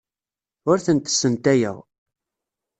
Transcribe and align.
Ur 0.69 0.77
tent-ssentayeɣ. 0.85 1.77